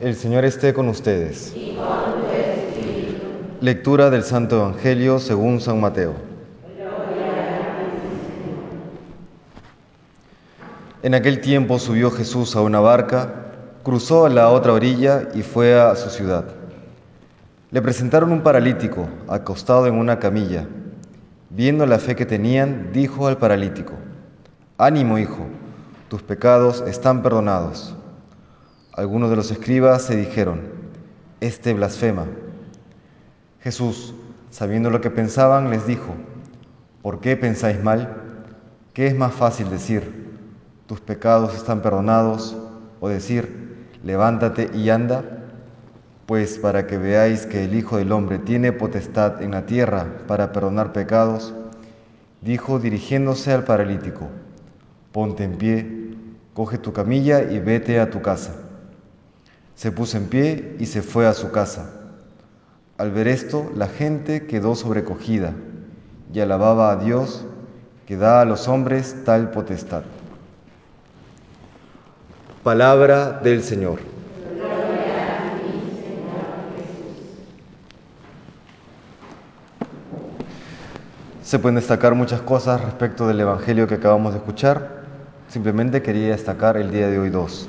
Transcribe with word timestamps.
El 0.00 0.16
Señor 0.16 0.44
esté 0.44 0.74
con 0.74 0.88
ustedes. 0.88 1.54
Lectura 3.60 4.10
del 4.10 4.24
Santo 4.24 4.56
Evangelio 4.56 5.20
según 5.20 5.60
San 5.60 5.80
Mateo. 5.80 6.14
En 11.04 11.14
aquel 11.14 11.40
tiempo 11.40 11.78
subió 11.78 12.10
Jesús 12.10 12.56
a 12.56 12.62
una 12.62 12.80
barca, 12.80 13.52
cruzó 13.84 14.26
a 14.26 14.30
la 14.30 14.50
otra 14.50 14.72
orilla 14.72 15.28
y 15.32 15.42
fue 15.42 15.80
a 15.80 15.94
su 15.94 16.10
ciudad. 16.10 16.46
Le 17.70 17.80
presentaron 17.80 18.32
un 18.32 18.42
paralítico 18.42 19.08
acostado 19.28 19.86
en 19.86 19.94
una 19.94 20.18
camilla. 20.18 20.66
Viendo 21.50 21.86
la 21.86 22.00
fe 22.00 22.16
que 22.16 22.26
tenían, 22.26 22.90
dijo 22.92 23.28
al 23.28 23.38
paralítico, 23.38 23.92
Ánimo, 24.76 25.18
hijo, 25.18 25.46
tus 26.08 26.20
pecados 26.20 26.82
están 26.84 27.22
perdonados. 27.22 27.94
Algunos 28.96 29.28
de 29.28 29.34
los 29.34 29.50
escribas 29.50 30.02
se 30.02 30.14
dijeron, 30.14 30.60
Este 31.40 31.74
blasfema. 31.74 32.26
Jesús, 33.60 34.14
sabiendo 34.50 34.88
lo 34.88 35.00
que 35.00 35.10
pensaban, 35.10 35.68
les 35.68 35.84
dijo, 35.84 36.14
¿por 37.02 37.18
qué 37.18 37.36
pensáis 37.36 37.82
mal? 37.82 38.22
¿Qué 38.92 39.08
es 39.08 39.16
más 39.16 39.34
fácil 39.34 39.68
decir, 39.68 40.30
tus 40.86 41.00
pecados 41.00 41.56
están 41.56 41.82
perdonados, 41.82 42.56
o 43.00 43.08
decir, 43.08 43.88
levántate 44.04 44.70
y 44.72 44.90
anda? 44.90 45.24
Pues 46.26 46.58
para 46.58 46.86
que 46.86 46.96
veáis 46.96 47.46
que 47.46 47.64
el 47.64 47.74
Hijo 47.74 47.96
del 47.96 48.12
Hombre 48.12 48.38
tiene 48.38 48.70
potestad 48.70 49.42
en 49.42 49.50
la 49.50 49.66
tierra 49.66 50.06
para 50.28 50.52
perdonar 50.52 50.92
pecados, 50.92 51.52
dijo 52.42 52.78
dirigiéndose 52.78 53.52
al 53.52 53.64
paralítico, 53.64 54.28
ponte 55.10 55.42
en 55.42 55.58
pie, 55.58 56.16
coge 56.54 56.78
tu 56.78 56.92
camilla 56.92 57.42
y 57.42 57.58
vete 57.58 57.98
a 57.98 58.08
tu 58.08 58.22
casa. 58.22 58.54
Se 59.76 59.92
puso 59.92 60.16
en 60.16 60.26
pie 60.26 60.76
y 60.78 60.86
se 60.86 61.02
fue 61.02 61.26
a 61.26 61.34
su 61.34 61.50
casa. 61.50 61.90
Al 62.96 63.10
ver 63.10 63.28
esto, 63.28 63.70
la 63.74 63.88
gente 63.88 64.46
quedó 64.46 64.76
sobrecogida 64.76 65.52
y 66.32 66.40
alababa 66.40 66.92
a 66.92 66.96
Dios 66.96 67.44
que 68.06 68.16
da 68.16 68.40
a 68.40 68.44
los 68.44 68.68
hombres 68.68 69.24
tal 69.24 69.50
potestad. 69.50 70.02
Palabra 72.62 73.40
del 73.42 73.62
Señor. 73.62 73.98
Se 81.42 81.58
pueden 81.58 81.76
destacar 81.76 82.14
muchas 82.14 82.40
cosas 82.40 82.80
respecto 82.80 83.28
del 83.28 83.40
Evangelio 83.40 83.86
que 83.86 83.94
acabamos 83.94 84.32
de 84.32 84.38
escuchar. 84.38 85.04
Simplemente 85.48 86.00
quería 86.00 86.28
destacar 86.28 86.76
el 86.76 86.90
día 86.90 87.08
de 87.08 87.18
hoy 87.18 87.28
dos. 87.28 87.68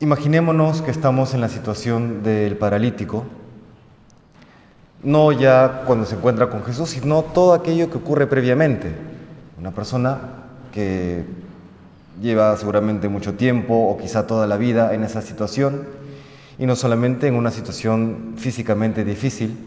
Imaginémonos 0.00 0.80
que 0.80 0.92
estamos 0.92 1.34
en 1.34 1.40
la 1.40 1.48
situación 1.48 2.22
del 2.22 2.56
paralítico, 2.56 3.24
no 5.02 5.32
ya 5.32 5.82
cuando 5.86 6.06
se 6.06 6.14
encuentra 6.14 6.48
con 6.50 6.62
Jesús, 6.62 6.90
sino 6.90 7.22
todo 7.22 7.52
aquello 7.52 7.90
que 7.90 7.98
ocurre 7.98 8.28
previamente. 8.28 8.92
Una 9.58 9.72
persona 9.72 10.20
que 10.72 11.24
lleva 12.22 12.56
seguramente 12.56 13.08
mucho 13.08 13.34
tiempo 13.34 13.74
o 13.74 13.98
quizá 13.98 14.24
toda 14.24 14.46
la 14.46 14.56
vida 14.56 14.94
en 14.94 15.02
esa 15.02 15.20
situación, 15.20 15.88
y 16.60 16.66
no 16.66 16.76
solamente 16.76 17.26
en 17.26 17.34
una 17.34 17.50
situación 17.50 18.34
físicamente 18.36 19.04
difícil, 19.04 19.58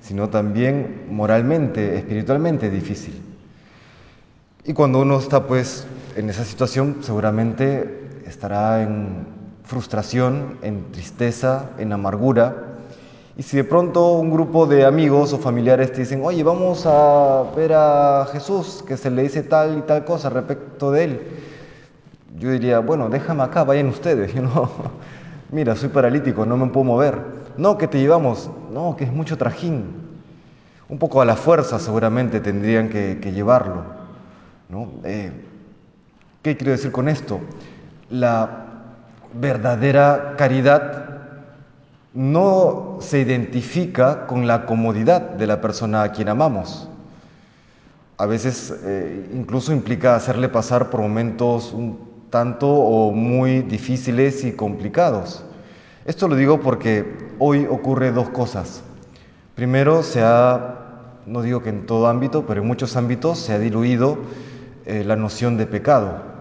sino 0.00 0.28
también 0.28 1.06
moralmente, 1.10 1.96
espiritualmente 1.96 2.70
difícil. 2.70 3.20
Y 4.64 4.74
cuando 4.74 5.00
uno 5.00 5.18
está 5.18 5.48
pues 5.48 5.88
en 6.14 6.30
esa 6.30 6.44
situación, 6.44 6.98
seguramente 7.00 8.22
estará 8.28 8.84
en 8.84 9.41
frustración, 9.72 10.58
en 10.60 10.92
tristeza, 10.92 11.70
en 11.78 11.94
amargura. 11.94 12.74
Y 13.38 13.42
si 13.42 13.56
de 13.56 13.64
pronto 13.64 14.18
un 14.18 14.30
grupo 14.30 14.66
de 14.66 14.84
amigos 14.84 15.32
o 15.32 15.38
familiares 15.38 15.90
te 15.92 16.00
dicen, 16.00 16.20
oye, 16.22 16.42
vamos 16.42 16.84
a 16.84 17.44
ver 17.56 17.72
a 17.72 18.26
Jesús, 18.30 18.84
que 18.86 18.98
se 18.98 19.10
le 19.10 19.22
dice 19.22 19.42
tal 19.42 19.78
y 19.78 19.80
tal 19.80 20.04
cosa 20.04 20.28
respecto 20.28 20.90
de 20.90 21.04
él, 21.04 21.20
yo 22.38 22.50
diría, 22.50 22.80
bueno, 22.80 23.08
déjame 23.08 23.44
acá, 23.44 23.64
vayan 23.64 23.86
ustedes. 23.86 24.34
Yo 24.34 24.42
no, 24.42 24.70
mira, 25.50 25.74
soy 25.74 25.88
paralítico, 25.88 26.44
no 26.44 26.58
me 26.58 26.66
puedo 26.66 26.84
mover. 26.84 27.18
No, 27.56 27.78
que 27.78 27.88
te 27.88 27.98
llevamos, 27.98 28.50
no, 28.70 28.94
que 28.94 29.04
es 29.04 29.12
mucho 29.12 29.38
trajín. 29.38 29.86
Un 30.90 30.98
poco 30.98 31.22
a 31.22 31.24
la 31.24 31.36
fuerza 31.36 31.78
seguramente 31.78 32.40
tendrían 32.40 32.90
que, 32.90 33.32
llevarlo. 33.32 33.84
¿no? 34.68 34.90
Eh, 35.04 35.32
¿Qué 36.42 36.58
quiero 36.58 36.72
decir 36.72 36.92
con 36.92 37.08
esto? 37.08 37.40
La 38.10 38.71
verdadera 39.34 40.34
caridad 40.36 41.02
no 42.14 42.98
se 43.00 43.20
identifica 43.20 44.26
con 44.26 44.46
la 44.46 44.66
comodidad 44.66 45.22
de 45.30 45.46
la 45.46 45.60
persona 45.60 46.02
a 46.02 46.12
quien 46.12 46.28
amamos. 46.28 46.88
A 48.18 48.26
veces 48.26 48.74
eh, 48.84 49.30
incluso 49.34 49.72
implica 49.72 50.14
hacerle 50.14 50.48
pasar 50.48 50.90
por 50.90 51.00
momentos 51.00 51.72
un 51.72 52.12
tanto 52.30 52.68
o 52.68 53.12
muy 53.12 53.62
difíciles 53.62 54.44
y 54.44 54.52
complicados. 54.52 55.44
Esto 56.04 56.28
lo 56.28 56.36
digo 56.36 56.60
porque 56.60 57.30
hoy 57.38 57.66
ocurre 57.68 58.12
dos 58.12 58.28
cosas. 58.30 58.82
Primero, 59.54 60.02
se 60.02 60.20
ha, 60.22 60.76
no 61.26 61.42
digo 61.42 61.62
que 61.62 61.70
en 61.70 61.86
todo 61.86 62.08
ámbito, 62.08 62.44
pero 62.46 62.60
en 62.62 62.66
muchos 62.66 62.96
ámbitos 62.96 63.38
se 63.38 63.52
ha 63.52 63.58
diluido 63.58 64.18
eh, 64.84 65.04
la 65.04 65.16
noción 65.16 65.56
de 65.56 65.66
pecado 65.66 66.31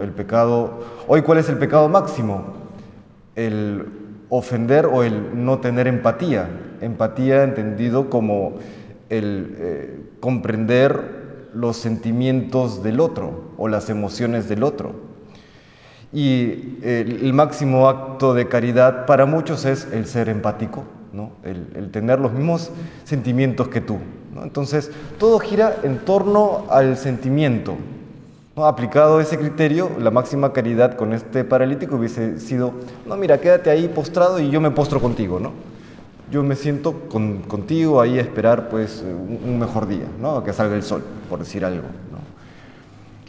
el 0.00 0.10
pecado, 0.10 0.84
hoy 1.06 1.22
cuál 1.22 1.38
es 1.38 1.48
el 1.48 1.58
pecado 1.58 1.88
máximo? 1.88 2.44
El 3.34 3.86
ofender 4.28 4.86
o 4.86 5.02
el 5.02 5.44
no 5.44 5.58
tener 5.58 5.86
empatía. 5.86 6.48
Empatía 6.80 7.44
entendido 7.44 8.10
como 8.10 8.54
el 9.08 9.54
eh, 9.58 10.00
comprender 10.20 11.50
los 11.54 11.76
sentimientos 11.76 12.82
del 12.82 13.00
otro 13.00 13.52
o 13.56 13.68
las 13.68 13.90
emociones 13.90 14.48
del 14.48 14.62
otro. 14.62 14.92
Y 16.12 16.78
el, 16.82 17.32
máximo 17.32 17.88
acto 17.88 18.34
de 18.34 18.46
caridad 18.46 19.04
para 19.06 19.26
muchos 19.26 19.64
es 19.64 19.88
el 19.92 20.06
ser 20.06 20.28
empático, 20.28 20.84
¿no? 21.12 21.32
el, 21.42 21.90
tener 21.90 22.20
los 22.20 22.32
mismos 22.32 22.70
sentimientos 23.02 23.66
que 23.68 23.80
tú. 23.80 23.98
Entonces, 24.40 24.92
todo 25.18 25.40
gira 25.40 25.76
en 25.82 25.98
torno 25.98 26.66
al 26.70 26.96
sentimiento, 26.96 27.76
¿No? 28.56 28.66
Aplicado 28.66 29.20
ese 29.20 29.36
criterio, 29.36 29.90
la 29.98 30.12
máxima 30.12 30.52
caridad 30.52 30.94
con 30.94 31.12
este 31.12 31.42
paralítico 31.42 31.96
hubiese 31.96 32.38
sido, 32.38 32.72
no, 33.04 33.16
mira, 33.16 33.40
quédate 33.40 33.68
ahí 33.70 33.88
postrado 33.88 34.38
y 34.38 34.48
yo 34.48 34.60
me 34.60 34.70
postro 34.70 35.00
contigo, 35.00 35.40
¿no? 35.40 35.52
Yo 36.30 36.42
me 36.42 36.54
siento 36.54 37.00
contigo 37.08 38.00
ahí 38.00 38.18
a 38.18 38.22
esperar 38.22 38.68
pues 38.68 39.02
un, 39.02 39.58
mejor 39.58 39.88
día, 39.88 40.06
¿no? 40.20 40.36
A 40.36 40.44
que 40.44 40.52
salga 40.52 40.76
el 40.76 40.84
sol, 40.84 41.02
por 41.28 41.40
decir 41.40 41.64
algo, 41.64 41.88
¿no? 42.12 42.18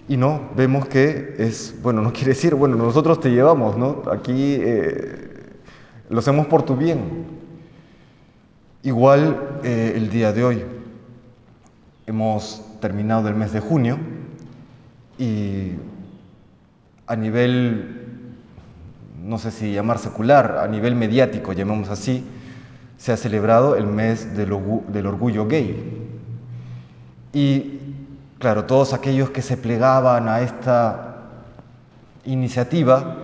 Y 0.08 0.18
no, 0.18 0.42
vemos 0.56 0.88
que 0.88 1.36
es, 1.40 1.76
bueno, 1.82 2.04
no 2.04 2.14
quiere 2.14 2.30
decir, 2.30 2.54
bueno, 2.54 2.76
nosotros 2.76 3.20
te 3.20 3.32
llevamos, 3.32 3.78
¿no? 3.78 4.04
Aquí 4.12 4.58
eh, 4.60 5.56
lo 6.10 6.20
hacemos 6.20 6.46
por 6.46 6.64
tu 6.64 6.76
bien. 6.76 7.26
Igual 8.84 9.60
eh, 9.64 9.94
el 9.96 10.12
día 10.12 10.32
de 10.32 10.44
hoy, 10.44 10.64
hemos 12.06 12.64
terminado 12.80 13.28
el 13.28 13.36
mes 13.36 13.52
de 13.52 13.60
junio, 13.60 13.98
y 15.18 15.72
a 17.08 17.16
nivel, 17.16 18.24
no 19.24 19.38
sé 19.38 19.52
si 19.52 19.74
llamar 19.74 20.00
secular, 20.00 20.58
a 20.58 20.68
nivel 20.68 20.96
mediático, 20.96 21.54
llamemos 21.54 21.90
así, 21.90 22.24
se 22.98 23.12
ha 23.12 23.18
celebrado 23.18 23.76
el 23.76 23.86
mes 23.86 24.36
del, 24.36 24.52
orgullo 24.52 25.48
gay. 25.48 26.10
Y 27.34 27.80
claro, 28.40 28.66
todos 28.66 28.94
aquellos 28.94 29.30
que 29.30 29.42
se 29.42 29.58
plegaban 29.58 30.28
a 30.28 30.42
esta 30.42 31.18
iniciativa, 32.26 33.18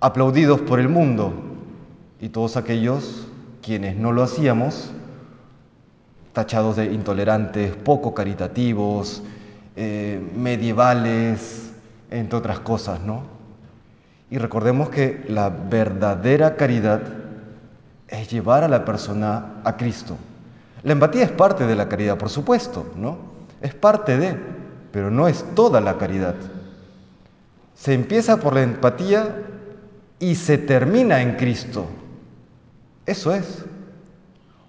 aplaudidos 0.00 0.60
por 0.62 0.80
el 0.80 0.88
mundo, 0.88 1.34
y 2.20 2.30
todos 2.30 2.56
aquellos 2.56 3.28
quienes 3.62 3.96
no 3.96 4.12
lo 4.12 4.22
hacíamos, 4.22 4.90
tachados 6.32 6.76
de 6.76 6.86
intolerantes, 6.86 7.76
poco 7.76 8.14
caritativos, 8.14 9.22
eh, 9.76 10.20
medievales, 10.36 11.72
entre 12.10 12.38
otras 12.38 12.60
cosas, 12.60 13.00
¿no? 13.00 13.24
Y 14.30 14.38
recordemos 14.38 14.88
que 14.88 15.24
la 15.28 15.48
verdadera 15.48 16.56
caridad 16.56 17.02
es 18.08 18.30
llevar 18.30 18.64
a 18.64 18.68
la 18.68 18.84
persona 18.84 19.54
a 19.64 19.76
Cristo. 19.76 20.16
La 20.82 20.92
empatía 20.92 21.24
es 21.24 21.32
parte 21.32 21.66
de 21.66 21.74
la 21.74 21.88
caridad, 21.88 22.18
por 22.18 22.30
supuesto, 22.30 22.92
¿no? 22.96 23.18
Es 23.62 23.74
parte 23.74 24.16
de, 24.16 24.36
pero 24.92 25.10
no 25.10 25.28
es 25.28 25.44
toda 25.54 25.80
la 25.80 25.98
caridad. 25.98 26.34
Se 27.74 27.94
empieza 27.94 28.38
por 28.38 28.54
la 28.54 28.62
empatía 28.62 29.42
y 30.18 30.36
se 30.36 30.58
termina 30.58 31.20
en 31.20 31.36
Cristo. 31.36 31.86
Eso 33.06 33.34
es. 33.34 33.64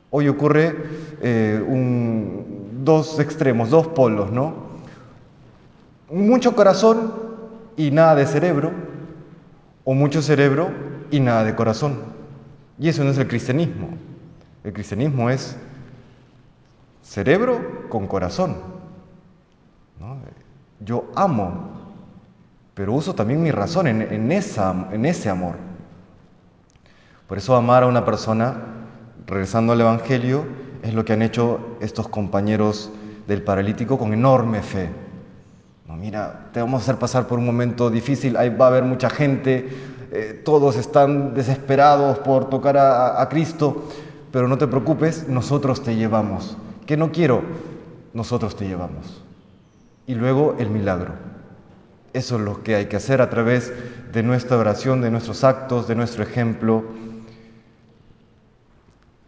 Hoy 0.09 0.27
ocurre 0.27 0.75
eh, 1.21 1.63
dos 2.83 3.19
extremos, 3.19 3.69
dos 3.69 3.87
polos, 3.87 4.31
¿no? 4.31 4.64
Mucho 6.09 6.55
corazón 6.55 7.13
y 7.77 7.91
nada 7.91 8.15
de 8.15 8.25
cerebro, 8.25 8.71
o 9.83 9.93
mucho 9.93 10.21
cerebro 10.21 10.69
y 11.11 11.19
nada 11.19 11.43
de 11.43 11.55
corazón. 11.55 11.99
Y 12.79 12.89
eso 12.89 13.03
no 13.03 13.11
es 13.11 13.17
el 13.17 13.27
cristianismo. 13.27 13.89
El 14.63 14.73
cristianismo 14.73 15.29
es 15.29 15.55
cerebro 17.01 17.87
con 17.89 18.07
corazón. 18.07 18.75
Yo 20.79 21.09
amo, 21.15 21.69
pero 22.73 22.93
uso 22.93 23.15
también 23.15 23.41
mi 23.41 23.51
razón 23.51 23.87
en, 23.87 24.31
esa, 24.31 24.89
en 24.91 25.05
ese 25.05 25.29
amor. 25.29 25.55
Por 27.27 27.37
eso 27.37 27.55
amar 27.55 27.83
a 27.83 27.87
una 27.87 28.03
persona, 28.03 28.55
regresando 29.25 29.73
al 29.73 29.81
Evangelio, 29.81 30.45
es 30.83 30.93
lo 30.93 31.05
que 31.05 31.13
han 31.13 31.21
hecho 31.21 31.77
estos 31.79 32.07
compañeros 32.07 32.91
del 33.27 33.41
paralítico 33.41 33.97
con 33.97 34.13
enorme 34.13 34.61
fe. 34.61 34.89
No, 35.87 35.95
mira, 35.95 36.49
te 36.51 36.59
vamos 36.59 36.81
a 36.81 36.83
hacer 36.83 36.95
pasar 36.97 37.27
por 37.27 37.37
un 37.37 37.45
momento 37.45 37.89
difícil, 37.89 38.37
ahí 38.37 38.49
va 38.49 38.65
a 38.65 38.69
haber 38.69 38.83
mucha 38.83 39.09
gente, 39.09 39.69
eh, 40.11 40.41
todos 40.43 40.77
están 40.77 41.33
desesperados 41.33 42.19
por 42.19 42.49
tocar 42.49 42.77
a, 42.77 43.21
a 43.21 43.29
Cristo, 43.29 43.87
pero 44.31 44.47
no 44.47 44.57
te 44.57 44.67
preocupes, 44.67 45.27
nosotros 45.27 45.83
te 45.83 45.95
llevamos. 45.95 46.57
Que 46.85 46.97
no 46.97 47.11
quiero, 47.11 47.43
nosotros 48.13 48.55
te 48.55 48.67
llevamos. 48.67 49.23
Y 50.07 50.15
luego 50.15 50.55
el 50.59 50.69
milagro. 50.69 51.13
Eso 52.13 52.37
es 52.37 52.41
lo 52.41 52.63
que 52.63 52.75
hay 52.75 52.85
que 52.85 52.95
hacer 52.95 53.21
a 53.21 53.29
través 53.29 53.73
de 54.13 54.23
nuestra 54.23 54.57
oración, 54.57 55.01
de 55.01 55.11
nuestros 55.11 55.43
actos, 55.43 55.87
de 55.87 55.95
nuestro 55.95 56.23
ejemplo, 56.23 56.85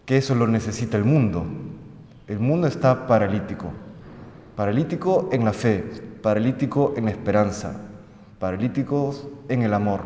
que 0.06 0.18
eso 0.18 0.36
lo 0.36 0.48
necesita 0.48 0.96
el 0.96 1.04
mundo. 1.04 1.46
El 2.28 2.40
mundo 2.40 2.66
está 2.66 3.06
paralítico, 3.06 3.72
paralítico 4.58 5.30
en 5.32 5.46
la 5.46 5.54
fe, 5.54 5.86
paralítico 6.24 6.96
en 6.98 7.06
la 7.06 7.12
esperanza, 7.12 7.74
paralíticos 8.40 9.28
en 9.50 9.62
el 9.62 9.72
amor. 9.72 10.02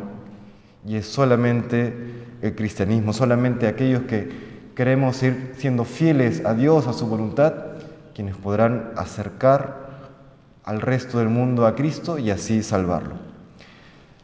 Y 0.86 0.98
es 0.98 1.08
solamente 1.08 1.96
el 2.42 2.54
cristianismo, 2.54 3.14
solamente 3.14 3.66
aquellos 3.66 4.02
que 4.04 4.30
queremos 4.76 5.24
ir 5.24 5.54
siendo 5.58 5.86
fieles 5.86 6.44
a 6.44 6.54
Dios, 6.54 6.88
a 6.88 6.94
su 6.94 7.08
voluntad, 7.08 7.54
quienes 8.14 8.36
podrán 8.36 8.92
acercar 8.98 9.90
al 10.66 10.82
resto 10.82 11.20
del 11.20 11.30
mundo 11.30 11.66
a 11.66 11.74
Cristo 11.74 12.18
y 12.18 12.30
así 12.30 12.62
salvarlo. 12.62 13.16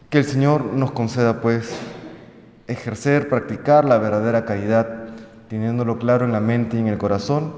Que 0.10 0.18
el 0.18 0.26
Señor 0.26 0.66
nos 0.66 0.92
conceda 0.92 1.40
pues 1.40 1.74
ejercer, 2.68 3.30
practicar 3.30 3.86
la 3.86 3.98
verdadera 3.98 4.44
caridad, 4.44 5.06
teniéndolo 5.48 5.98
claro 5.98 6.26
en 6.26 6.34
la 6.34 6.42
mente 6.42 6.76
y 6.76 6.82
en 6.82 6.88
el 6.88 6.98
corazón, 6.98 7.54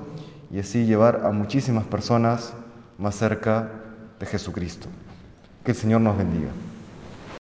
y 0.51 0.59
así 0.59 0.85
llevar 0.85 1.25
a 1.25 1.31
muchísimas 1.31 1.85
personas 1.85 2.53
más 2.97 3.15
cerca 3.15 3.69
de 4.19 4.25
Jesucristo. 4.25 4.87
Que 5.63 5.71
el 5.71 5.77
Señor 5.77 6.01
nos 6.01 6.17
bendiga. 6.17 6.49